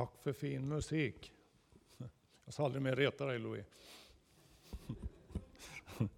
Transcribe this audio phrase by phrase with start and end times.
[0.00, 1.32] Tack för fin musik.
[2.44, 3.66] Jag ska aldrig mer reta dig Louis.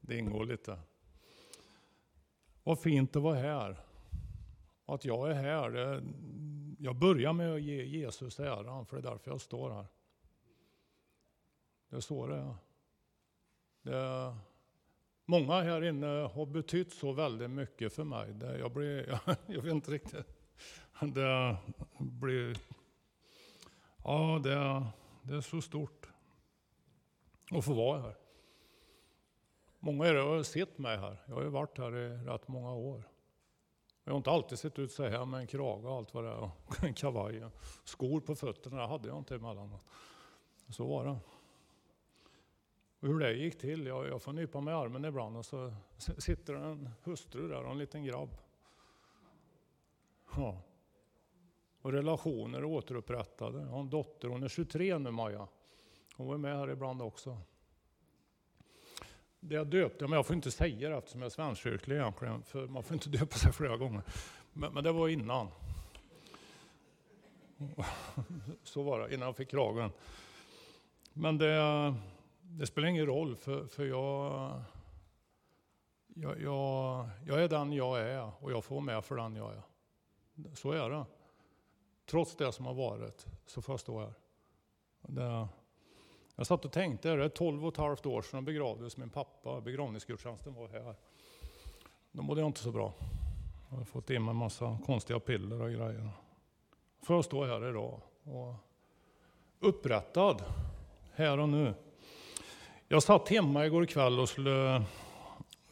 [0.00, 0.78] Det ingår lite.
[2.62, 3.76] Vad fint att vara här.
[4.86, 5.70] Att jag är här.
[5.70, 6.02] Det,
[6.78, 9.86] jag börjar med att ge Jesus äran, för det är därför jag står här.
[11.88, 12.54] Det är så det är.
[13.82, 14.36] Det,
[15.24, 18.32] många här inne har betytt så väldigt mycket för mig.
[18.32, 20.26] Det, jag, blir, jag, jag vet inte riktigt.
[21.00, 21.56] Det
[21.98, 22.72] blir...
[24.04, 24.86] Ja, det,
[25.22, 26.08] det är så stort
[27.50, 28.16] att få vara här.
[29.78, 31.16] Många er har sett mig här.
[31.26, 33.08] Jag har ju varit här i rätt många år.
[34.04, 36.30] Jag har inte alltid sett ut så här med en krage och allt vad det
[36.30, 36.50] är.
[36.66, 37.44] Och en kavaj.
[37.84, 39.80] Skor på fötterna det hade jag inte emellanåt.
[40.68, 41.16] Så var det.
[43.00, 45.74] Och hur det gick till, jag, jag får nypa mig i armen ibland och så
[46.18, 48.36] sitter en hustru där och en liten grabb.
[50.36, 50.62] Ja.
[51.82, 53.60] Och relationer återupprättade.
[53.60, 55.48] Jag har en dotter, hon är 23 nu Maja.
[56.16, 57.38] Hon var med här ibland också.
[59.40, 62.66] Det jag döpte, men jag får inte säga det eftersom jag är svenskkyrklig egentligen, för
[62.66, 64.02] man får inte döpa sig flera gånger.
[64.52, 65.48] Men, men det var innan.
[68.62, 69.90] Så var det, innan jag fick kragen.
[71.12, 71.94] Men det,
[72.42, 74.52] det spelar ingen roll, för, för jag,
[76.06, 79.62] jag, jag, jag är den jag är och jag får med för den jag är.
[80.54, 81.04] Så är det.
[82.06, 84.14] Trots det som har varit så får jag stå här.
[85.00, 85.48] Det,
[86.36, 89.10] jag satt och tänkte, det är 12 och ett halvt år sedan jag begravdes min
[89.10, 89.60] pappa.
[89.60, 90.94] Begravningsgudstjänsten var här.
[92.12, 92.92] Då mådde jag inte så bra.
[93.70, 96.10] Jag har fått in mig en massa konstiga piller och grejer.
[97.02, 98.54] Får jag stå här idag och
[99.60, 100.44] upprättad
[101.14, 101.74] här och nu.
[102.88, 104.84] Jag satt hemma igår kväll och skulle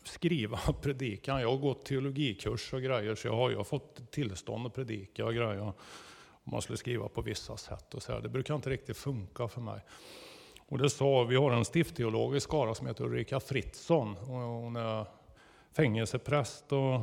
[0.04, 1.40] skriva predikan.
[1.40, 5.24] Jag har gått teologikurs och grejer så jag har, jag har fått tillstånd att predika
[5.24, 5.72] och grejer.
[6.50, 8.20] Man skulle skriva på vissa sätt och så här.
[8.20, 9.80] Det brukar inte riktigt funka för mig.
[10.68, 14.16] Och det sa, vi har en stiftteolog i Skara som heter Ulrika Fritzson.
[14.16, 15.06] Hon är
[15.72, 17.00] fängelsepräst och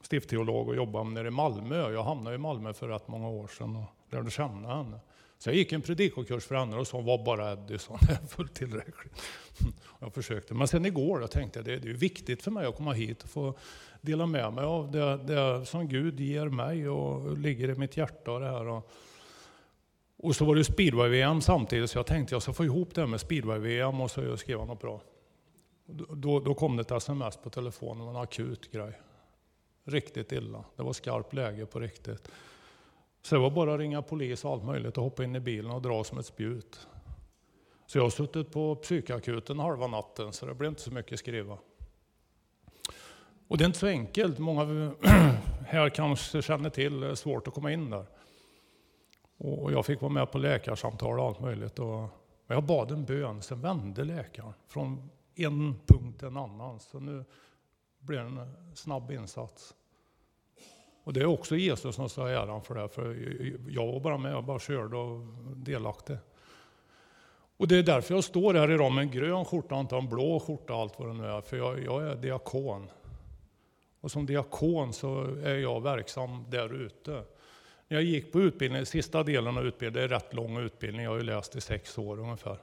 [0.00, 1.90] stiftteolog och jobbar nere i Malmö.
[1.92, 5.00] Jag hamnade i Malmö för rätt många år sedan och lärde känna henne.
[5.38, 8.54] Så jag gick en predikokurs för henne och så var bara Edison, det är fullt
[8.54, 9.22] tillräckligt.
[9.98, 10.54] Jag försökte.
[10.54, 13.22] Men sen igår då tänkte jag det, det är viktigt för mig att komma hit
[13.22, 13.54] och få
[14.00, 18.32] dela med mig av det, det som Gud ger mig och ligger i mitt hjärta.
[18.32, 18.68] Och det här.
[18.68, 18.90] Och,
[20.18, 23.20] och så var det speedway-VM samtidigt, så jag tänkte jag ska få ihop det med
[23.20, 25.02] speedway-VM och så skrev jag något bra.
[26.12, 29.00] Då, då kom det ett sms på telefonen, det var en akut grej.
[29.84, 30.64] Riktigt illa.
[30.76, 32.28] Det var skarpt läge på riktigt.
[33.26, 35.70] Så det var bara att ringa polis och allt möjligt och hoppa in i bilen
[35.70, 36.88] och dra som ett spjut.
[37.86, 41.58] Så jag har suttit på psykakuten halva natten, så det blev inte så mycket skriva.
[43.48, 44.38] Och det är inte så enkelt.
[44.38, 44.64] Många
[45.66, 48.06] här kanske känner till det är svårt att komma in där.
[49.36, 51.78] Och jag fick vara med på läkarsamtal och allt möjligt.
[51.78, 52.08] Och
[52.46, 56.80] jag bad en bön, sen vände läkaren från en punkt till en annan.
[56.80, 57.24] Så nu
[57.98, 59.74] blir det en snabb insats.
[61.06, 63.16] Och det är också Jesus som ska ha äran för det, för
[63.68, 65.20] jag var bara med, jag bara körde och
[65.56, 66.16] delaktig.
[67.56, 70.40] Och det är därför jag står här idag med en grön skjorta, inte en blå
[70.40, 72.88] skjorta, allt vad det nu är, för jag, jag är diakon.
[74.00, 77.10] Och som diakon så är jag verksam där ute.
[77.88, 81.10] När jag gick på utbildningen, sista delen av utbildningen, det är rätt lång utbildning, jag
[81.10, 82.58] har ju läst i sex år ungefär.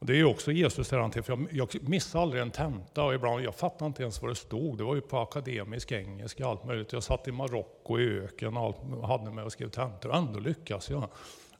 [0.00, 3.14] Och det är också Jesus här till, för jag, jag missade aldrig en tenta och
[3.14, 4.78] ibland, jag fattade inte ens vad det stod.
[4.78, 6.92] Det var ju på akademisk engelska allt möjligt.
[6.92, 10.40] Jag satt i Marocko i öken och allt, hade med och skrev tentor och ändå
[10.40, 11.08] lyckas jag.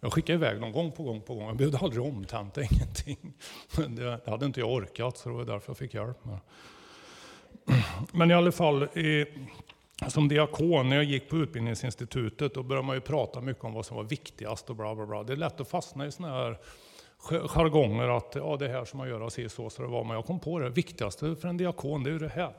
[0.00, 1.46] Jag skickade iväg dem gång på gång på gång.
[1.46, 3.32] Jag behövde aldrig omtenta, ingenting.
[3.76, 6.38] Det, det hade inte jag orkat, så det var därför jag fick hjälp med
[8.12, 9.26] Men i alla fall, i,
[10.08, 13.86] som diakon, när jag gick på utbildningsinstitutet, då började man ju prata mycket om vad
[13.86, 15.22] som var viktigast och bla bla bla.
[15.22, 16.58] Det är lätt att fastna i sådana här
[17.28, 20.04] jargonger att ja, det här som man gör och så, så, ska det vara.
[20.04, 22.54] Men jag kom på det, det viktigaste för en diakon, det är ju det här.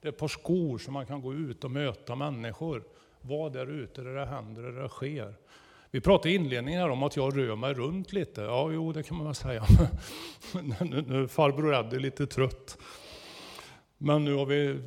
[0.00, 2.84] Det är ett par skor så man kan gå ut och möta människor.
[3.20, 5.34] Vara där ute där det händer, där det sker.
[5.90, 8.40] Vi pratade i inledningen här om att jag rör mig runt lite.
[8.40, 9.64] Ja, jo, det kan man väl säga.
[10.80, 12.78] nu, nu farbror Eddie är lite trött.
[13.98, 14.80] Men nu har vi,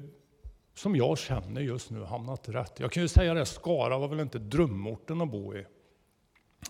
[0.73, 2.79] som jag känner just nu, hamnat rätt.
[2.79, 5.65] Jag kan ju säga det, Skara var väl inte drömorten att bo i.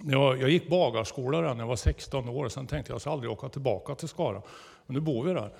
[0.03, 3.31] Jag, jag gick bagarskola när jag var 16 år, sen tänkte jag att jag aldrig
[3.31, 4.41] åka tillbaka till Skara.
[4.85, 5.53] Men nu bor vi där.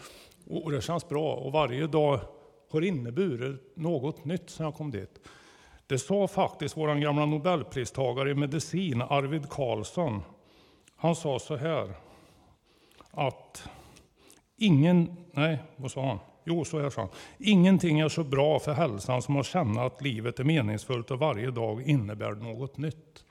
[0.50, 1.34] Och, och det känns bra.
[1.34, 2.20] Och varje dag
[2.72, 5.20] har inneburit något nytt sen jag kom dit.
[5.88, 10.22] Det sa faktiskt vår gamla nobelpristagare i medicin, Arvid Carlsson.
[10.96, 11.94] Han sa så här
[13.12, 13.70] att
[14.58, 16.20] ingen, nej vad sa han?
[16.44, 17.10] Jo, så här sa han.
[17.38, 21.52] Ingenting är så bra för hälsan som att känna att livet är meningsfullt och varje
[21.52, 23.25] dag innebär något nytt.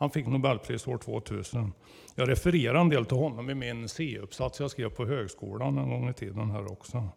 [0.00, 1.72] Han fick Nobelpris år 2000.
[2.14, 6.08] Jag refererar en del till honom i min C-uppsats jag skrev på högskolan en gång
[6.08, 7.08] i tiden här också.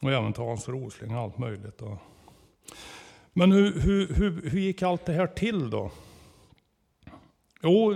[0.00, 1.80] Och även till Hans Rosling och allt möjligt.
[3.32, 5.90] Men hur, hur, hur, hur gick allt det här till då?
[7.62, 7.94] Jo,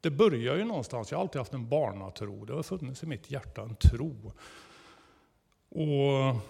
[0.00, 1.10] det börjar ju någonstans.
[1.10, 2.44] Jag har alltid haft en barnatro.
[2.44, 4.32] Det har funnits i mitt hjärta en tro.
[5.68, 6.42] Och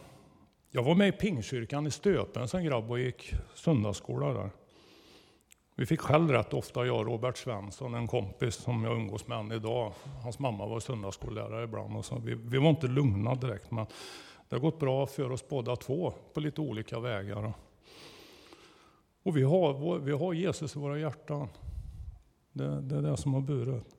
[0.71, 4.51] jag var med i Pingkyrkan i Stöpen som grabb och gick söndagsskola där.
[5.79, 9.39] Vi fick själv rätt ofta, jag och Robert Svensson, en kompis som jag umgås med
[9.39, 9.93] än idag.
[10.23, 11.97] Hans mamma var söndagsskollärare ibland.
[11.97, 12.19] Och så.
[12.19, 13.87] Vi, vi var inte lugna direkt, men
[14.49, 17.53] det har gått bra för oss båda två på lite olika vägar.
[19.23, 21.49] Och vi har, vi har Jesus i våra hjärtan.
[22.53, 23.97] Det, det är det som har burit.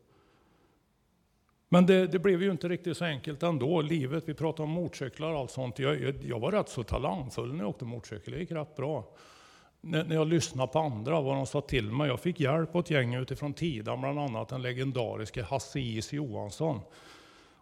[1.69, 3.81] Men det, det, blev ju inte riktigt så enkelt ändå.
[3.81, 5.79] Livet, vi pratade om motorcyklar och allt sånt.
[5.79, 8.33] Jag, jag, jag var rätt så talangfull när jag åkte motorcykel.
[8.33, 9.15] Det gick rätt bra.
[9.81, 12.07] När, jag lyssnade på andra, vad de sa till mig.
[12.07, 16.79] Jag fick hjälp av ett gäng utifrån Tidan, bland annat den legendariske Hasse Is Johansson.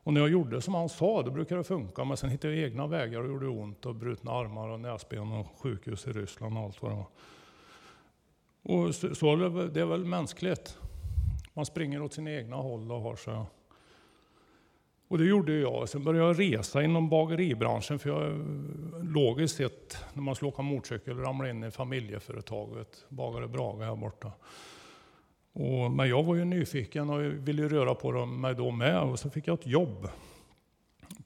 [0.04, 2.04] Och när jag gjorde som han sa, då brukade det funka.
[2.04, 3.86] Men sen hittade jag egna vägar och gjorde ont.
[3.86, 7.08] Och brutna armar och näsben och sjukhus i Ryssland och allt vad det var.
[8.62, 9.36] Och så, så
[9.74, 10.78] det är väl mänskligt.
[11.54, 13.46] Man springer åt sina egna håll och har sig.
[15.16, 15.90] Och det gjorde jag.
[15.90, 18.00] Sen började jag resa inom bageribranschen.
[18.00, 18.46] För jag
[19.14, 24.32] logiskt sett, när man skulle åka motorcykel, ramlade in i familjeföretaget Bagare Brage här borta.
[25.54, 29.00] Och, men jag var ju nyfiken och ville röra på mig då med.
[29.00, 30.10] Och så fick jag ett jobb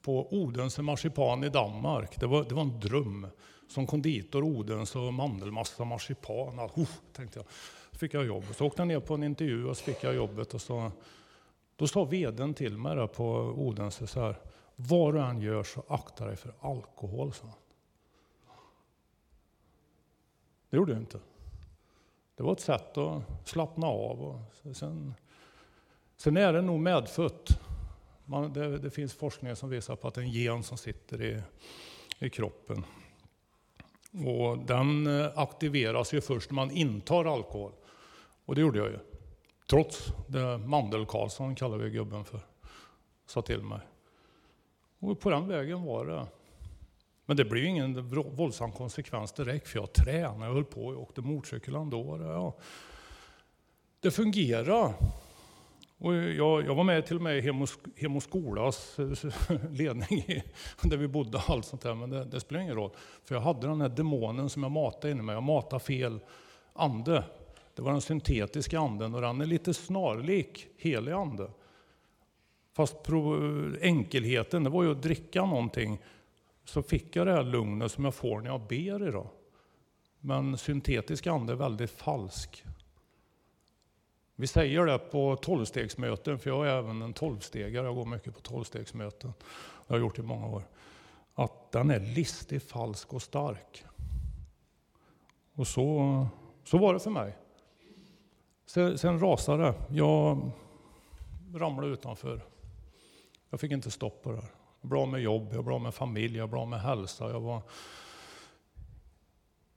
[0.02, 2.20] på Odense marsipan i Danmark.
[2.20, 3.28] Det var, det var en dröm.
[3.68, 6.60] Som konditor Odense och mandelmassa marsipan.
[6.60, 7.46] Oh, tänkte jag.
[7.92, 8.44] Så fick jag jobb.
[8.56, 10.54] Så åkte jag ner på en intervju och så fick jag jobbet.
[10.54, 10.92] Och så
[11.80, 14.40] då sa veden till mig där på Odense så här.
[14.76, 17.56] Vad du än gör så akta dig för alkohol, sa han.
[20.70, 21.20] Det gjorde jag inte.
[22.36, 24.22] Det var ett sätt att slappna av.
[24.22, 25.14] Och sen,
[26.18, 27.60] sen är det nog medfött.
[28.26, 31.22] Man, det, det, finns forskning som visar på att det är en gen som sitter
[31.22, 31.42] i,
[32.20, 32.84] i kroppen.
[34.12, 37.72] Och den eh, aktiveras ju först när man intar alkohol.
[38.46, 39.00] Och det gjorde jag ju.
[39.70, 42.40] Trots det Mandel-Karlsson kallar vi gubben för,
[43.26, 43.80] sa till mig.
[45.00, 46.28] Och på den vägen var det.
[47.26, 51.22] Men det blev ingen våldsam konsekvens direkt, för jag tränade, jag höll på, jag åkte
[51.22, 52.18] motorcykel ändå.
[52.22, 52.56] Ja.
[54.00, 54.94] Det fungerar.
[55.98, 57.42] Och jag, jag, var med till och med i
[57.96, 60.44] Hem och skolas eh, ledning,
[60.82, 62.92] där vi bodde och allt sånt där, men det, det spelar ingen roll.
[63.24, 66.20] För jag hade den här demonen som jag matade in i mig, jag matade fel
[66.74, 67.24] ande.
[67.80, 71.52] Det var den syntetiska anden och den är lite snarlik helig ande.
[72.74, 72.96] Fast
[73.82, 76.00] enkelheten, det var ju att dricka någonting,
[76.66, 79.28] så fick jag det här lugnet som jag får när jag ber idag.
[80.20, 82.66] Men syntetisk ande är väldigt falsk.
[84.36, 88.42] Vi säger det på tolvstegsmöten, för jag är även en tolvstegare, jag går mycket på
[88.42, 89.34] tolvstegsmöten.
[89.40, 90.64] Det har jag gjort i många år.
[91.34, 93.84] Att den är listig, falsk och stark.
[95.54, 96.28] Och så,
[96.64, 97.36] så var det för mig.
[98.70, 99.74] Sen, sen rasade det.
[99.90, 100.52] Jag
[101.56, 102.42] ramlade utanför.
[103.50, 104.44] Jag fick inte stopp på det.
[104.82, 107.30] Jag blev av med jobb, jag blev av med familj, jag blev av med hälsa.
[107.30, 107.62] Jag var...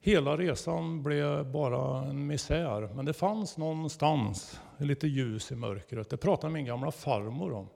[0.00, 2.90] Hela resan blev bara en misär.
[2.94, 6.10] Men det fanns någonstans lite ljus i mörkret.
[6.10, 7.68] Det pratade min gamla farmor om.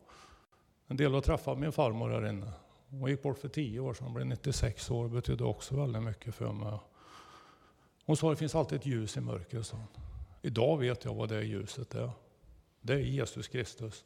[0.86, 2.52] En del har träffat min farmor här inne.
[2.88, 5.04] Hon gick bort för tio år sedan, hon blev 96 år.
[5.04, 6.78] Det betydde också väldigt mycket för mig.
[8.04, 9.66] Hon sa att det finns alltid ett ljus i mörkret.
[9.66, 10.15] sa hon.
[10.46, 12.10] Idag vet jag vad det ljuset är.
[12.80, 14.04] Det är Jesus Kristus.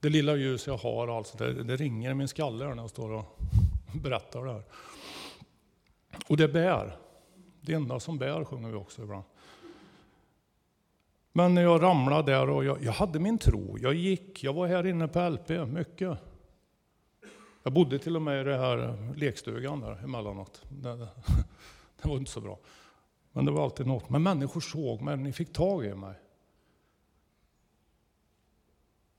[0.00, 3.10] Det lilla ljus jag har, alltså, det, det ringer i min skalle när jag står
[3.10, 3.38] och
[4.02, 4.62] berättar det här.
[6.28, 6.96] Och det bär.
[7.60, 9.24] Det enda som bär sjunger vi också ibland.
[11.32, 13.78] Men när jag ramlade där och jag, jag, hade min tro.
[13.80, 16.18] Jag gick, jag var här inne på LP mycket.
[17.62, 20.62] Jag bodde till och med i den här lekstugan där emellanåt.
[20.68, 20.96] Det, det,
[22.02, 22.58] det var inte så bra.
[23.36, 24.10] Men det var alltid något.
[24.10, 26.14] Men människor såg mig, ni fick tag i mig.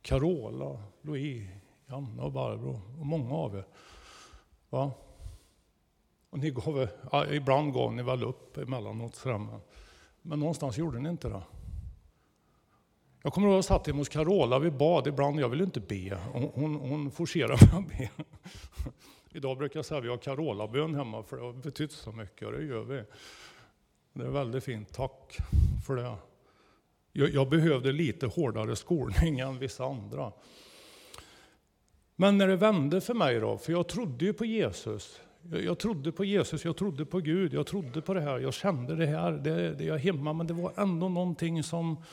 [0.02, 1.50] Carola, Louis,
[1.86, 3.66] Janne och Barbro och många av er.
[4.70, 4.92] Va?
[6.30, 9.48] Och ni gav, ja, ibland gav ni väl upp emellanåt, men,
[10.22, 11.42] men någonstans gjorde ni inte det.
[13.22, 15.80] Jag kommer ihåg att jag satt hemma hos Carola, vi bad ibland, jag ville inte
[15.80, 16.18] be.
[16.32, 18.10] Hon, hon, hon forcerade mig att be.
[19.38, 22.48] Idag brukar jag säga att vi har Carola-bön hemma, för det har betytt så mycket,
[22.48, 23.04] och det gör vi.
[24.18, 25.38] Det är väldigt fint, tack
[25.86, 26.16] för det.
[27.12, 30.32] Jag, jag behövde lite hårdare skolning än vissa andra.
[32.16, 35.22] Men när det vände för mig då, för jag trodde ju på Jesus.
[35.52, 38.54] Jag, jag trodde på Jesus, jag trodde på Gud, jag trodde på det här, jag
[38.54, 42.04] kände det här, det, det är hemma, men det var ändå någonting som,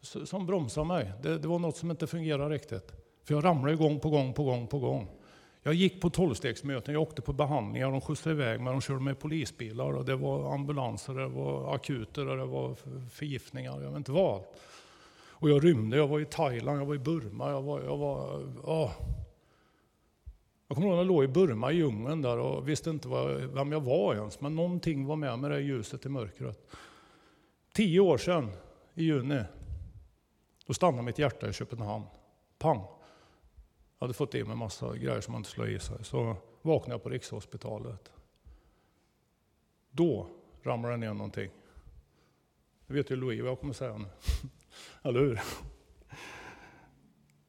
[0.00, 1.12] som bromsade mig.
[1.22, 2.92] Det, det var något som inte fungerade riktigt.
[3.24, 5.08] För jag ramlade gång på gång på gång på gång.
[5.66, 9.18] Jag gick på tolvstegsmöten, jag åkte på behandlingar, de skjutsade iväg mig, de körde med
[9.18, 12.74] polisbilar och det var ambulanser, det var akuter och det var
[13.10, 14.42] förgiftningar, jag vet inte vad.
[15.30, 17.80] Och jag rymde, jag var i Thailand, jag var i Burma, jag var...
[17.80, 18.92] Jag, var, åh.
[20.68, 23.34] jag kommer ihåg när jag låg i Burma i djungeln där och visste inte vad,
[23.34, 26.70] vem jag var ens, men någonting var med mig det ljuset i mörkret.
[27.72, 28.50] Tio år sedan,
[28.94, 29.42] i juni,
[30.66, 32.04] då stannade mitt hjärta i Köpenhamn.
[32.58, 32.80] Pang!
[34.04, 36.04] Jag hade fått i mig massa grejer som man inte skulle ha i sig.
[36.04, 38.12] Så vaknade jag på Rikshospitalet.
[39.90, 40.28] Då
[40.62, 41.50] ramlade det ner någonting.
[42.86, 44.06] Det vet ju Louis vad jag kommer säga nu.
[45.02, 45.40] Eller hur?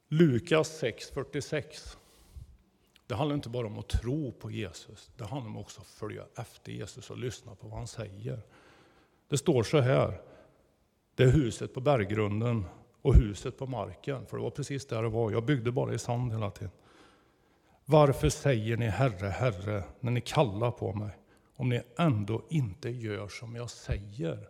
[0.07, 1.97] Lukas 6.46.
[3.07, 5.11] Det handlar inte bara om att tro på Jesus.
[5.17, 8.41] Det handlar om också att följa efter Jesus och lyssna på vad han säger.
[9.27, 10.21] Det står så här.
[11.15, 12.65] Det är huset på berggrunden
[13.05, 14.25] och huset på marken.
[14.25, 15.31] För det var precis där det var.
[15.31, 16.71] Jag byggde bara i sand hela tiden.
[17.85, 21.09] Varför säger ni Herre, Herre när ni kallar på mig
[21.55, 24.49] om ni ändå inte gör som jag säger?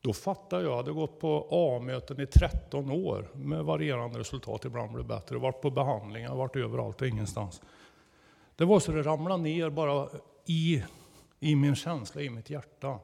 [0.00, 4.92] Då fattade jag, jag hade gått på A-möten i 13 år med varierande resultat, ibland
[4.92, 7.62] blev det bättre, varit på behandlingar, varit överallt och ingenstans.
[8.56, 10.08] Det var så det ramlade ner bara
[10.46, 10.84] i,
[11.40, 12.98] i min känsla, i mitt hjärta.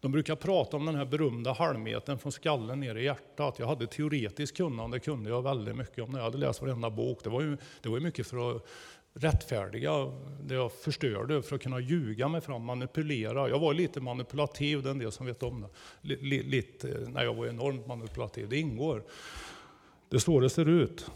[0.00, 3.58] De brukar prata om den här berömda halvmetern från skallen ner i hjärtat.
[3.58, 7.24] Jag hade teoretiskt kunnande, kunde jag väldigt mycket om när jag hade läst varenda bok.
[7.24, 8.66] Det var ju, det var ju mycket för att
[9.12, 10.12] rättfärdiga
[10.42, 13.48] det jag förstörde, för att kunna ljuga mig fram, manipulera.
[13.48, 15.66] Jag var lite manipulativ, det är en del som vet om
[16.02, 16.16] det.
[16.22, 19.04] Lite, eh, nej, jag var enormt manipulativ, det ingår.
[20.08, 21.10] Det är så det ser ut.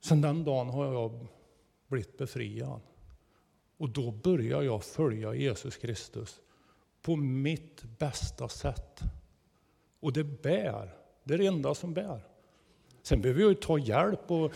[0.00, 1.26] Sen den dagen har jag
[1.88, 2.80] blivit befriad.
[3.76, 6.40] Och då börjar jag följa Jesus Kristus
[7.02, 9.00] på mitt bästa sätt.
[10.00, 10.94] Och det bär.
[11.24, 12.20] Det är det enda som bär.
[13.02, 14.52] Sen behöver jag ta hjälp och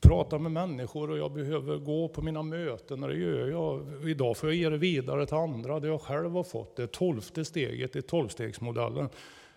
[0.00, 4.08] prata med människor och jag behöver gå på mina möten och det gör jag.
[4.10, 6.76] Idag får jag ge det vidare till andra, det jag själv har fått.
[6.76, 9.08] Det tolfte steget i tolvstegsmodellen.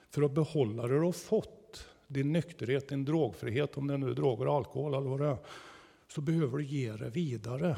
[0.10, 4.13] För att behålla det du har fått, din nykterhet, din drogfrihet, om det nu är
[4.13, 5.38] droger och alkohol eller vad det är,
[6.08, 7.75] så behöver du ge det vidare.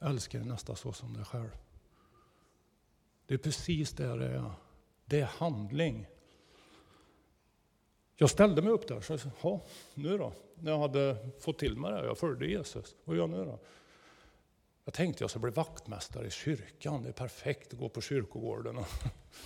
[0.00, 1.50] Älska din nästa så som dig själv.
[3.28, 4.34] Det är precis det det är.
[4.34, 4.52] Eh,
[5.04, 6.06] det är handling.
[8.16, 9.60] Jag ställde mig upp där och sa,
[9.94, 10.32] nu då?
[10.54, 12.94] När jag hade fått till mig det, jag följde Jesus.
[13.04, 13.58] Vad gör jag nu då?
[14.84, 18.76] Jag tänkte jag ska bli vaktmästare i kyrkan, det är perfekt att gå på kyrkogården
[18.78, 18.86] och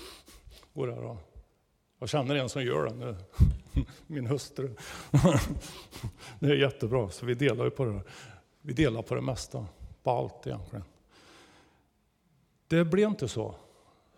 [0.72, 1.16] gå där och
[1.98, 3.16] jag känner en som gör det nu,
[4.06, 4.76] min hustru.
[6.38, 8.02] Det är jättebra, så vi delar ju på det.
[8.60, 9.66] Vi delar på det mesta,
[10.02, 10.84] på allt egentligen.
[12.68, 13.54] Det blev inte så.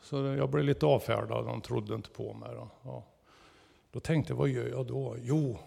[0.04, 2.54] Så jag blev lite avfärdad, de trodde inte på mig.
[2.54, 3.04] Då, ja.
[3.90, 5.16] då tänkte jag, vad gör jag då?
[5.20, 5.58] Jo,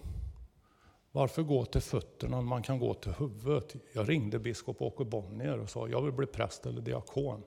[1.12, 3.75] varför gå till fötterna när man kan gå till huvudet?
[3.94, 7.44] Jag ringde biskop Åke Bonnier och sa, jag vill bli präst eller diakon.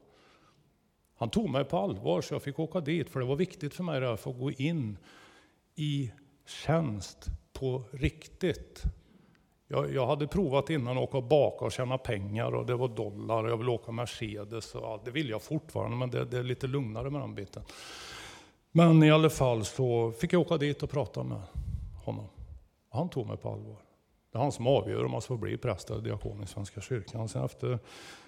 [1.14, 3.84] Han tog mig på allvar så jag fick åka dit, för det var viktigt för
[3.84, 4.98] mig att få gå in
[5.74, 6.12] i
[6.46, 8.82] tjänst på riktigt.
[9.72, 12.88] Jag, jag, hade provat innan att åka och baka och tjäna pengar och det var
[12.88, 14.74] dollar och jag vill åka Mercedes.
[14.74, 15.04] Och allt.
[15.04, 17.62] Det vill jag fortfarande men det, det, är lite lugnare med den biten.
[18.72, 21.40] Men i alla fall så fick jag åka dit och prata med
[22.04, 22.28] honom.
[22.90, 23.76] Han tog mig på allvar.
[24.32, 27.28] Det är han som avgör om man ska bli präst eller diakon i Svenska kyrkan.
[27.28, 27.78] Sen efter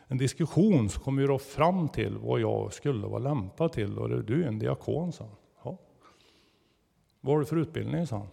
[0.07, 3.99] en diskussion så kom vi då fram till vad jag skulle vara lämpad till.
[3.99, 5.37] Och det, du är en diakon, sa han.
[5.65, 5.79] Ja.
[7.21, 8.29] Vad har du för utbildning, sa han.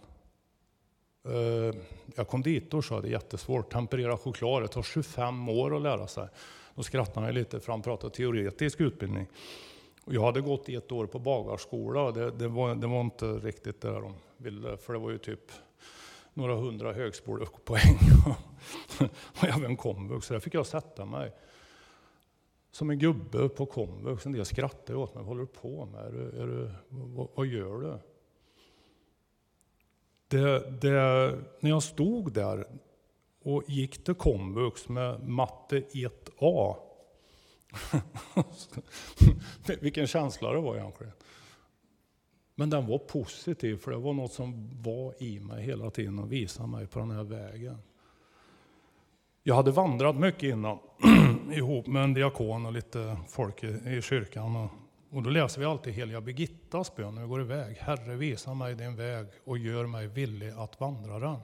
[1.24, 1.74] Eh,
[2.14, 3.72] jag kom dit och sa det är jättesvårt.
[3.72, 6.28] Temperera choklad, det tar 25 år att lära sig.
[6.74, 9.26] Då skrattade han lite för han pratade teoretisk utbildning.
[10.04, 12.10] Och jag hade gått ett år på bagarskola.
[12.10, 15.52] Det, det, var, det var inte riktigt det de ville, för det var ju typ
[16.34, 17.98] några hundra högskolepoäng
[19.40, 20.26] och även komvux.
[20.26, 21.32] Så där fick jag sätta mig
[22.70, 24.26] som en gubbe på komvux.
[24.26, 25.22] En del skrattade åt mig.
[25.22, 26.06] Vad håller du på med?
[26.06, 27.98] Är du, är du, vad, vad gör du?
[30.30, 32.66] Det, det, när jag stod där
[33.42, 36.76] och gick till komvux med matte 1A.
[39.80, 41.12] Vilken känsla det var egentligen.
[42.54, 46.32] Men den var positiv, för det var något som var i mig hela tiden och
[46.32, 47.78] visade mig på den här vägen.
[49.42, 50.78] Jag hade vandrat mycket innan,
[51.52, 54.56] ihop med en diakon och lite folk i, i kyrkan.
[54.56, 54.70] Och
[55.10, 57.76] och då läser vi alltid heliga Birgittas bön när vi går iväg.
[57.76, 61.38] Herre visa mig din väg och gör mig villig att vandra den.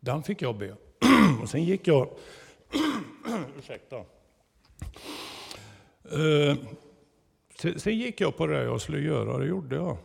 [0.00, 0.76] Den fick jag be.
[1.42, 2.08] och sen gick jag...
[3.58, 3.96] ursäkta.
[6.12, 6.56] Eh,
[7.76, 9.96] sen gick jag på det jag skulle göra, det gjorde jag.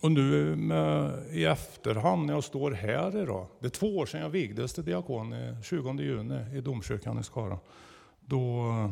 [0.00, 4.20] Och nu med, i efterhand när jag står här idag, det är två år sedan
[4.20, 5.34] jag vigdes till diakon,
[5.64, 7.58] 20 juni i domkyrkan i Skara.
[8.20, 8.90] Då eh,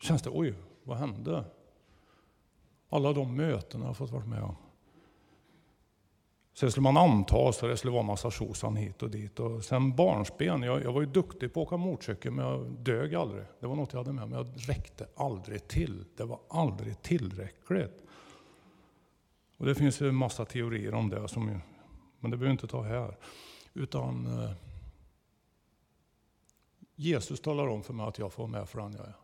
[0.00, 1.44] känns det, oj, vad hände?
[2.88, 4.56] Alla de mötena jag har fått vara med om.
[6.54, 9.40] Sen skulle man antas och det skulle vara massa tjosan hit och dit.
[9.40, 13.14] Och sen barnsben, jag, jag var ju duktig på att åka motorcykel men jag dög
[13.14, 13.44] aldrig.
[13.60, 16.04] Det var något jag hade med mig, jag räckte aldrig till.
[16.16, 18.02] Det var aldrig tillräckligt.
[19.56, 21.46] Och det finns en massa teorier om det, som,
[22.20, 23.16] men det behöver vi inte ta här.
[23.74, 24.50] Utan eh,
[26.94, 29.21] Jesus talar om för mig att jag får med för den jag är.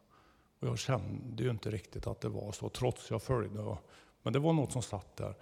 [0.61, 3.77] Och jag kände ju inte riktigt att det var så, trots jag följde.
[4.23, 5.35] Men det var något som satt där.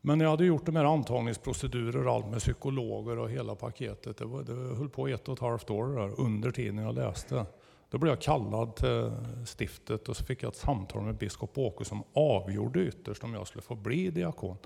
[0.00, 4.16] Men när jag hade gjort de här antagningsprocedurer och allt med psykologer och hela paketet,
[4.16, 7.46] det, var, det höll på ett och ett halvt år där, under tiden jag läste.
[7.90, 9.12] Då blev jag kallad till
[9.46, 13.46] stiftet och så fick jag ett samtal med biskop Åke som avgjorde ytterst om jag
[13.46, 14.56] skulle få bli diakon.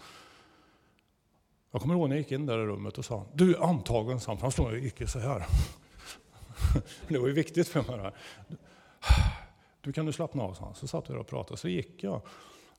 [1.70, 4.20] Jag kommer ihåg när jag gick in där i rummet och sa, du är antagen,
[4.20, 5.46] sa han, han stod och gick så här.
[7.08, 7.98] Det var ju viktigt för mig.
[7.98, 8.12] Där.
[9.84, 10.74] Du kan du slappna av, sa han.
[10.74, 12.20] Så satt vi och pratade, så gick jag.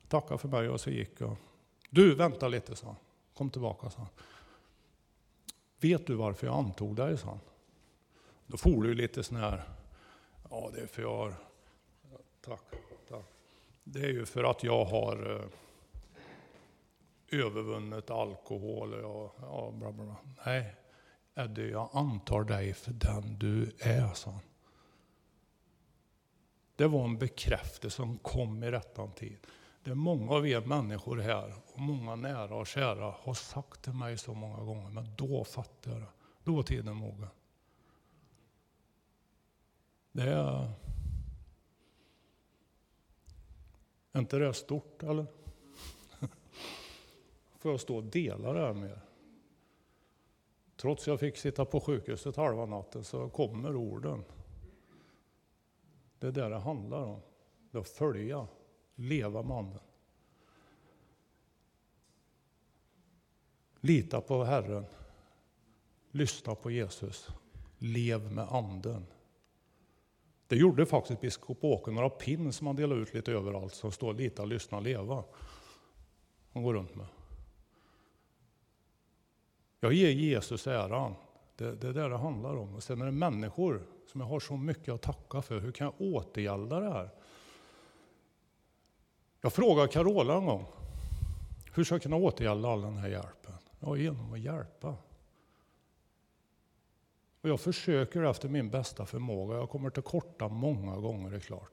[0.07, 1.35] Tackade för mig och så gick jag.
[1.89, 2.95] Du, vänta lite, sa han.
[3.33, 4.07] Kom tillbaka, sa han.
[5.79, 7.39] Vet du varför jag antog dig, sa han.
[8.47, 9.63] Då for du lite sån här,
[10.50, 11.35] ja det är för jag har,
[12.41, 12.63] tack,
[13.09, 13.25] tack.
[13.83, 15.35] Det är ju för att jag har
[17.31, 20.15] eh, övervunnit alkohol och jag, ja, bla, bla, bla.
[20.45, 20.75] Nej,
[21.35, 24.39] Eddie, jag antar dig för den du är, sa han.
[26.75, 29.38] Det var en bekräftelse som kom i rättan tid.
[29.84, 33.94] Det är många av er människor här, och många nära och kära, har sagt till
[33.94, 36.10] mig så många gånger, men då fattade jag det.
[36.44, 37.27] Då var tiden mogen.
[40.12, 40.72] Det är...
[44.12, 45.25] Är inte det stort, eller?
[47.57, 49.01] Får jag stå och dela det här med er?
[50.75, 54.24] Trots att jag fick sitta på sjukhuset halva natten så kommer orden.
[56.25, 57.22] Det är det det handlar om.
[57.72, 58.48] Det är att följa,
[58.96, 59.79] leva med Anden.
[63.79, 64.85] Lita på Herren.
[66.11, 67.27] Lyssna på Jesus.
[67.77, 69.05] Lev med Anden.
[70.48, 74.14] Det gjorde faktiskt biskop Åke, några pin som han delade ut lite överallt som står
[74.14, 75.24] lita, lyssna, leva.
[76.53, 77.07] Han går runt med.
[79.79, 81.16] Jag ger Jesus äran.
[81.55, 82.75] Det, det är det det handlar om.
[82.75, 85.59] Och sen är det människor som jag har så mycket att tacka för.
[85.59, 87.09] Hur kan jag återgälda det här?
[89.41, 90.65] Jag frågade Carola en gång.
[91.74, 93.53] Hur ska jag kunna återgälda all den här hjälpen?
[93.79, 94.96] Ja, genom att hjälpa.
[97.41, 99.55] Och jag försöker efter min bästa förmåga.
[99.55, 101.72] Jag kommer till korta många gånger, det är klart.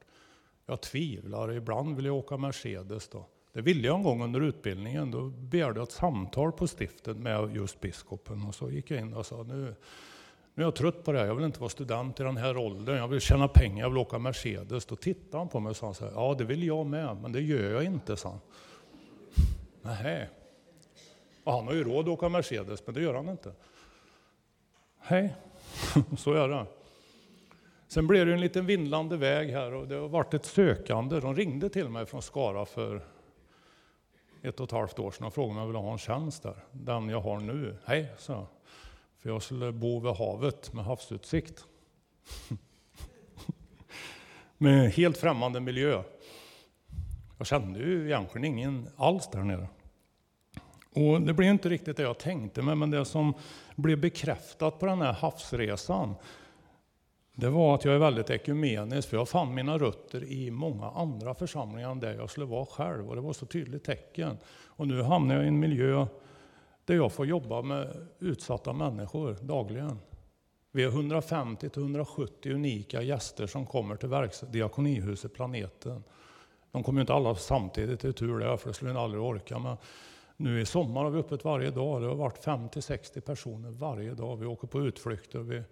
[0.67, 3.09] Jag tvivlar, ibland vill jag åka Mercedes.
[3.09, 3.27] Då.
[3.53, 5.11] Det ville jag en gång under utbildningen.
[5.11, 8.47] Då begärde jag ett samtal på stiftet med just biskopen.
[8.47, 9.75] Och så gick jag in och sa, nu,
[10.55, 11.27] nu är jag trött på det här.
[11.27, 12.97] Jag vill inte vara student i den här åldern.
[12.97, 14.87] Jag vill tjäna pengar, jag vill åka Mercedes.
[14.87, 17.33] Då tittade han på mig och sa, så här, ja det vill jag med, men
[17.33, 18.41] det gör jag inte, sa han.
[19.83, 20.29] Nähä.
[21.45, 23.53] Och han har ju råd att åka Mercedes, men det gör han inte.
[25.01, 25.35] Hej,
[26.19, 26.67] så är det.
[27.89, 31.21] Sen blev det en liten vindlande väg här och det har varit ett sökande.
[31.21, 33.05] De ringde till mig från Skara för
[34.43, 36.65] ett och ett halvt år sedan och frågade om jag ville ha en tjänst där.
[36.73, 37.77] Den jag har nu.
[37.85, 38.47] Hej, sa jag.
[39.23, 41.65] För jag skulle bo vid havet med havsutsikt.
[44.59, 46.03] med helt främmande miljö.
[47.39, 49.69] Jag kände ju egentligen ingen alls där nere.
[50.95, 53.35] Och det blev inte riktigt det jag tänkte mig, men det som
[53.77, 56.15] blev bekräftat på den här havsresan,
[57.35, 61.35] det var att jag är väldigt ekumenisk, för jag fann mina rötter i många andra
[61.35, 63.09] församlingar än där jag skulle vara själv.
[63.09, 64.39] Och det var så tydligt tecken.
[64.67, 66.07] Och nu hamnar jag i en miljö
[66.85, 69.99] där jag får jobba med utsatta människor dagligen.
[70.73, 76.05] Vi är 150-170 unika gäster som kommer till Diakonihuset Planeten.
[76.73, 79.59] De kommer inte alla samtidigt, det är tur det, för det skulle ni aldrig orka.
[79.59, 79.77] Men
[80.37, 82.03] nu i sommar har vi öppet varje dag.
[82.03, 84.37] Det har varit 50-60 personer varje dag.
[84.37, 85.39] Vi åker på utflykter.
[85.39, 85.63] Vi,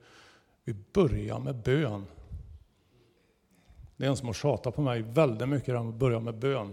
[0.64, 2.07] vi börjar med bön.
[3.96, 6.73] Det är en som har tjatat på mig väldigt mycket om att börja med bön.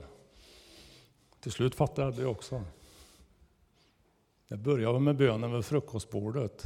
[1.39, 2.63] Till slut fattade jag det också.
[4.47, 6.65] Det börjar med bönen vid frukostbordet.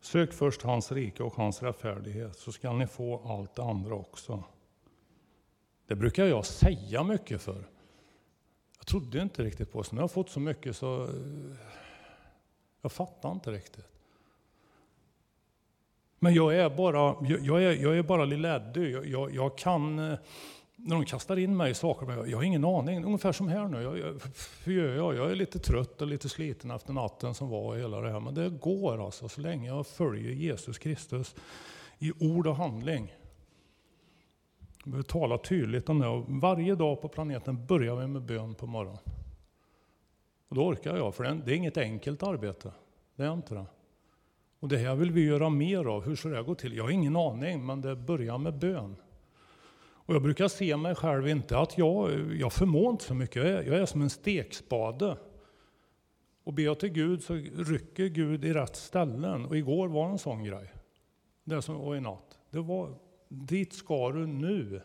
[0.00, 4.44] Sök först hans rike och hans rättfärdighet så ska ni få allt det andra också.
[5.86, 7.68] Det brukar jag säga mycket för.
[8.78, 9.84] Jag trodde inte riktigt på det.
[9.84, 11.04] Så nu har jag fått så mycket så...
[11.04, 11.10] Eh,
[12.82, 13.86] jag fattar inte riktigt.
[16.18, 18.90] Men jag är bara, jag är, jag är bara lilla Eddie.
[18.90, 20.18] Jag, jag, jag, kan, eh,
[20.84, 23.04] när de kastar in mig i saker, jag, har ingen aning.
[23.04, 23.82] Ungefär som här nu.
[23.82, 24.20] Jag, jag,
[24.64, 25.14] hur gör jag?
[25.14, 28.20] Jag är lite trött och lite sliten efter natten som var och hela det här.
[28.20, 31.34] Men det går alltså, så länge jag följer Jesus Kristus
[31.98, 33.14] i ord och handling.
[34.84, 36.24] Jag behöver tala tydligt om det.
[36.28, 39.00] Varje dag på planeten börjar vi med bön på morgonen.
[40.48, 42.72] Och då orkar jag, för det är inget enkelt arbete.
[43.16, 43.66] Det är inte det.
[44.60, 46.04] Och det här vill vi göra mer av.
[46.04, 46.76] Hur ska det gå till?
[46.76, 48.96] Jag har ingen aning, men det börjar med bön.
[50.10, 53.36] Och jag brukar se mig själv inte att jag, jag förmår inte så mycket.
[53.36, 55.16] Jag är, jag är som en stekspade.
[56.44, 59.46] Och ber jag till Gud så rycker Gud i rätt ställen.
[59.46, 60.72] Och igår var en sån grej.
[61.44, 62.38] Det som, och i natt.
[62.50, 62.94] Det var,
[63.28, 64.82] dit ska du nu.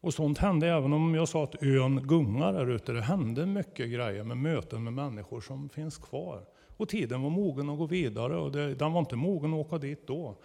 [0.00, 2.92] Och sånt hände även om jag sa att ön gungar där ute.
[2.92, 6.44] Det hände mycket grejer med möten med människor som finns kvar.
[6.76, 9.78] Och tiden var mogen att gå vidare och det, den var inte mogen att åka
[9.78, 10.36] dit då.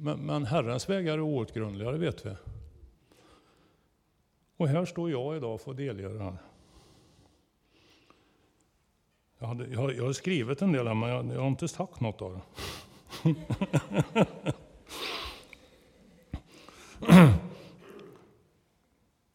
[0.00, 2.34] Men, men Herrens vägar är outgrundliga, det vet vi.
[4.56, 6.38] Och här står jag idag och får delgöra
[9.38, 12.00] Jag, hade, jag, jag har skrivit en del här, men jag, jag har inte sagt
[12.00, 12.40] något av det.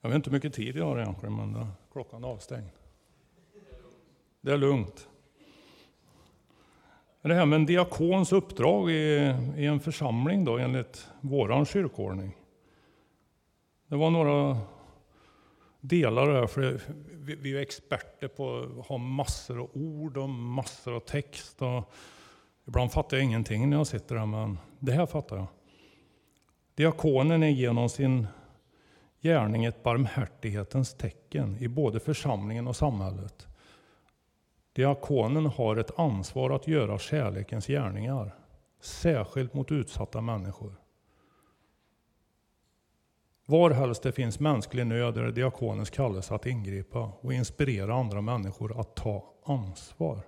[0.01, 2.69] jag vet inte hur mycket tid jag har egentligen, men klockan är avstängd.
[4.41, 5.07] Det är lugnt.
[7.23, 12.35] Det här med en diakons uppdrag i, i en församling då, enligt vår kyrkoordning.
[13.87, 14.57] Det var några
[15.81, 16.79] delar där, för
[17.13, 21.61] vi, vi är experter på att ha massor av ord och massor av text.
[21.61, 21.93] Och
[22.67, 25.47] ibland fattar jag ingenting när jag sitter där, men det här fattar jag.
[26.75, 28.27] Diakonen är genom sin
[29.21, 33.47] gärning ett barmhärtighetens tecken i både församlingen och samhället.
[34.73, 38.35] Diakonen har ett ansvar att göra kärlekens gärningar,
[38.79, 40.75] särskilt mot utsatta människor.
[43.45, 48.79] Varhelst det finns mänsklig nöd är det diakonens kallelse att ingripa och inspirera andra människor
[48.79, 50.19] att ta ansvar.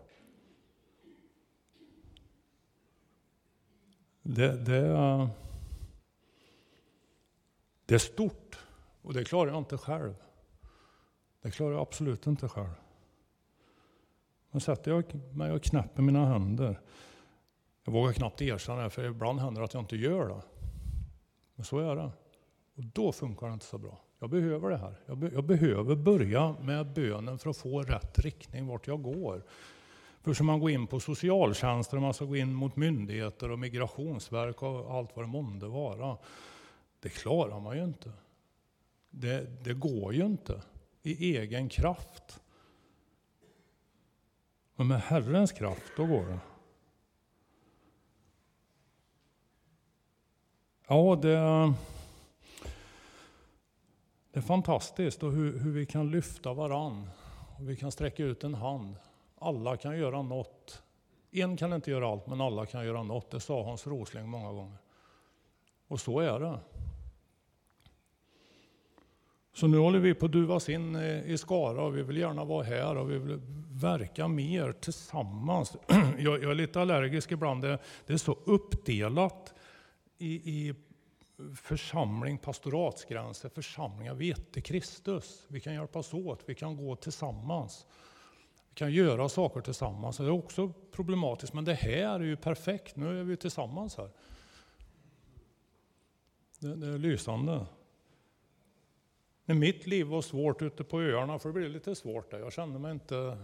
[4.21, 5.29] Det, det,
[7.86, 8.60] det är stort
[9.01, 10.15] och det klarar jag inte själv.
[11.41, 12.85] Det klarar jag absolut inte själv.
[14.56, 16.80] Då sätter jag mig och knäpper mina händer.
[17.84, 20.41] Jag vågar knappt erkänna det, för ibland händer det att jag inte gör det.
[21.56, 22.12] Men så är det.
[22.76, 24.00] Och då funkar det inte så bra.
[24.20, 25.00] Jag behöver det här.
[25.06, 29.44] Jag, be jag behöver börja med bönen för att få rätt riktning vart jag går.
[30.22, 34.63] För ska man gå in på socialtjänsten, man ska gå in mot myndigheter och migrationsverk
[34.63, 36.18] och allt vad det månde vara.
[37.00, 38.12] Det klarar man ju inte.
[39.10, 40.62] Det, det går ju inte
[41.02, 42.41] i egen kraft.
[44.75, 46.39] Men med Herrens kraft, då går det.
[50.88, 51.73] Ja, det,
[54.31, 57.09] det är fantastiskt och hur, hur vi kan lyfta varann.
[57.57, 58.95] Och vi kan sträcka ut en hand.
[59.39, 60.83] Alla kan göra något.
[61.31, 63.31] En kan inte göra allt, men alla kan göra något.
[63.31, 64.77] Det sa Hans Rosling många gånger.
[65.88, 66.59] Och så är det.
[69.56, 72.46] Så nu håller vi på att duvas in eh, i Skara och vi vill gärna
[72.46, 73.41] vara här och vi vill
[73.72, 75.76] verka mer tillsammans.
[76.18, 77.62] Jag, är lite allergisk ibland.
[77.62, 79.54] Det, är så uppdelat
[80.18, 80.76] i, i
[81.56, 84.13] församling, pastoratsgränser, församlingar.
[84.13, 85.46] Vi är Kristus.
[85.48, 87.86] Vi kan hjälpas åt, vi kan gå tillsammans.
[88.70, 90.18] Vi kan göra saker tillsammans.
[90.18, 92.96] Det är också problematiskt, men det här är ju perfekt.
[92.96, 94.10] Nu är vi tillsammans här.
[96.60, 97.65] Det, det är lysande.
[99.45, 102.39] När mitt liv var svårt ute på öarna, för det blev lite svårt där.
[102.39, 103.38] Jag kände mig inte...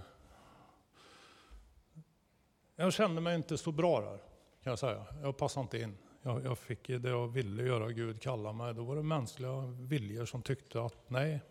[2.76, 4.18] Jag kände mig inte så bra där,
[4.64, 5.06] kan jag säga.
[5.22, 5.98] Jag passade inte in.
[6.22, 8.74] Jag, jag fick det jag ville göra, Gud kallade mig.
[8.74, 11.42] Då var det mänskliga viljor som tyckte att nej.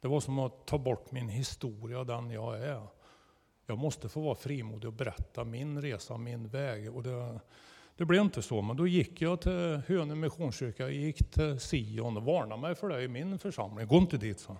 [0.00, 2.86] Det var som att ta bort min historia, den jag är.
[3.66, 6.96] Jag måste få vara frimodig och berätta min resa, min väg.
[6.96, 7.40] Och det,
[7.98, 12.16] det blev inte så, men då gick jag till Hönö Missionskyrka, jag gick till Sion
[12.16, 13.86] och varnade mig för det i min församling.
[13.86, 14.56] Gå inte dit, så.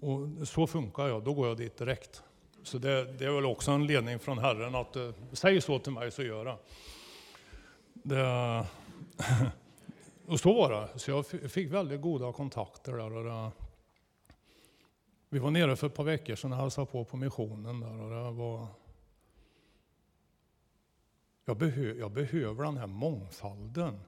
[0.00, 2.22] Och så funkar jag, då går jag dit direkt.
[2.62, 5.92] Så det, det är väl också en ledning från Herren att eh, säg så till
[5.92, 6.58] mig så gör jag.
[7.92, 8.66] Det,
[10.26, 10.98] och så var det.
[10.98, 13.12] Så jag fick väldigt goda kontakter där.
[13.12, 13.50] Och det,
[15.28, 18.10] vi var nere för ett par veckor sedan och hälsade på på missionen där och
[18.10, 18.66] det var
[21.48, 24.00] jag, behö, jag behöver den här mångfalden.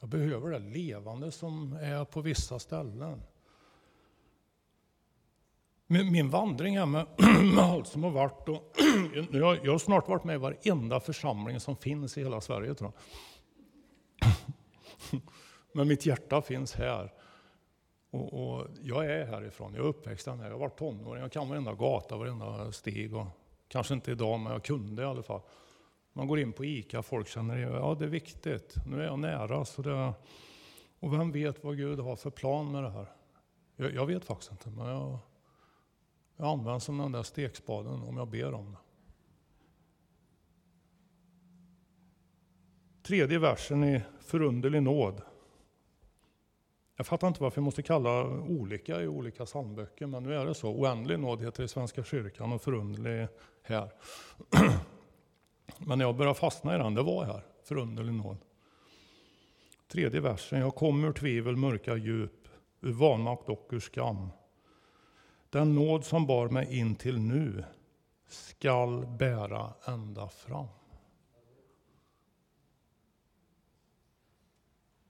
[0.00, 3.22] Jag behöver det levande som är på vissa ställen.
[5.86, 7.06] Min, min vandring här med,
[7.54, 8.48] med allt som har varit.
[8.48, 8.72] Och,
[9.30, 12.92] jag, jag har snart varit med i varenda församling som finns i hela Sverige tror
[14.20, 14.32] jag.
[15.72, 17.12] Men mitt hjärta finns här.
[18.10, 20.44] Och, och, jag är härifrån, jag är uppväxt här.
[20.44, 23.16] Jag har varit tonåring, jag kan varenda gata, varenda steg.
[23.16, 23.26] Och,
[23.68, 25.40] kanske inte idag, men jag kunde i alla fall.
[26.12, 29.64] Man går in på ICA, folk känner ja det är viktigt, nu är jag nära.
[29.64, 30.14] Så det,
[31.00, 33.06] och vem vet vad Gud har för plan med det här?
[33.76, 35.18] Jag, jag vet faktiskt inte, men jag,
[36.36, 38.78] jag används som den där stekspaden om jag ber om det.
[43.02, 45.22] Tredje versen i Förunderlig nåd.
[46.96, 50.54] Jag fattar inte varför vi måste kalla olika i olika psalmböcker, men nu är det
[50.54, 50.72] så.
[50.72, 53.28] Oändlig nåd heter det i Svenska kyrkan och förunderlig
[53.62, 53.92] här.
[55.78, 58.38] Men när jag började fastna i den, det var här, förunderlig nåd.
[59.88, 62.48] Tredje versen, jag kom ur tvivel, mörka djup,
[62.80, 64.28] ur vanmakt och ur skam.
[65.50, 67.64] Den nåd som bar mig in till nu
[68.26, 70.66] skall bära ända fram.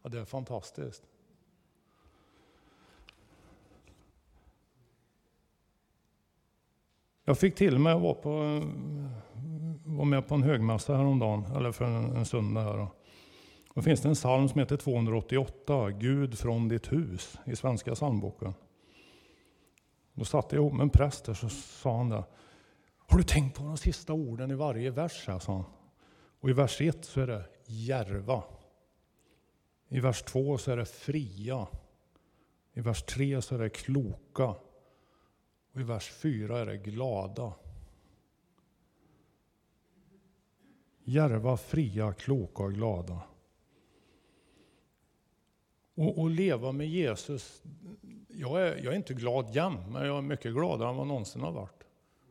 [0.03, 1.03] Ja, det är fantastiskt.
[7.25, 8.62] Jag fick till mig att vara, på, eh,
[9.85, 12.62] var med på en högmässa häromdagen, eller för en, en söndag.
[12.62, 12.87] Här.
[13.74, 18.54] Då finns det en psalm som heter 288, Gud från ditt hus, i Svenska psalmboken.
[20.14, 22.24] Då satt jag ihop med en präst där så sa han det.
[22.96, 25.24] Har du tänkt på de sista orden i varje vers?
[25.28, 25.64] Här, sa han.
[26.40, 28.42] Och i vers 1 så är det järva.
[29.88, 31.66] I vers 2 så är det fria.
[32.72, 34.54] I vers 3 så är det kloka.
[35.72, 37.52] Och i vers 4 är det glada.
[41.04, 43.20] Järva, fria, kloka och glada.
[45.94, 47.62] Och, och leva med Jesus.
[48.28, 51.42] Jag är, jag är inte glad jämt, men jag är mycket gladare än vad någonsin
[51.42, 51.84] har varit.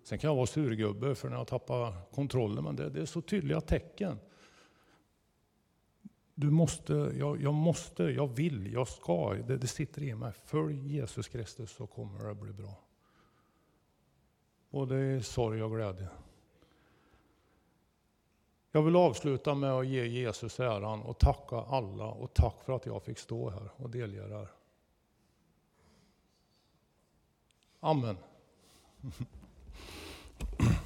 [0.03, 3.21] Sen kan jag vara surgubbe för när jag tappar kontrollen, men det, det är så
[3.21, 4.19] tydliga tecken.
[6.35, 9.33] Du måste, jag, jag, måste, jag vill, jag ska.
[9.33, 10.31] Det, det sitter i mig.
[10.45, 12.79] Följ Jesus Kristus så kommer det bli bra.
[14.69, 16.07] Både i sorg och glädje.
[18.71, 22.85] Jag vill avsluta med att ge Jesus äran och tacka alla och tack för att
[22.85, 24.47] jag fick stå här och delge här.
[27.79, 28.17] Amen.